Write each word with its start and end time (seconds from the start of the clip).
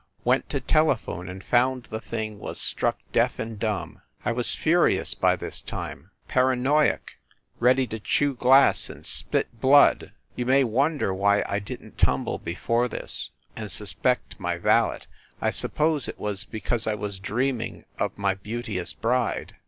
Went 0.23 0.49
to 0.49 0.59
telephone 0.59 1.29
and 1.29 1.43
found 1.43 1.83
the 1.83 2.01
thing 2.01 2.39
was 2.39 2.59
struck 2.59 2.97
deaf 3.11 3.37
and 3.37 3.59
dumb. 3.59 4.01
I 4.25 4.31
was 4.31 4.55
furious 4.55 5.13
by 5.13 5.35
this 5.35 5.61
time, 5.61 6.09
paranoiac, 6.27 7.17
ready 7.59 7.85
to 7.85 7.99
chew 7.99 8.33
glass 8.33 8.89
and 8.89 9.05
split 9.05 9.61
blood. 9.61 10.11
You 10.35 10.47
may 10.49 10.63
wonder 10.63 11.13
why 11.13 11.43
I 11.47 11.59
didn 11.59 11.91
t 11.91 12.03
tumble 12.03 12.39
before 12.39 12.87
this, 12.87 13.29
and 13.55 13.69
suspect 13.71 14.39
my 14.39 14.57
valet. 14.57 15.01
I 15.39 15.51
suppose 15.51 16.07
it 16.07 16.17
was 16.17 16.45
because 16.45 16.87
I 16.87 16.95
was 16.95 17.19
dreaming 17.19 17.85
of 17.99 18.17
my 18.17 18.33
beauteous 18.33 18.93
bride. 18.93 19.55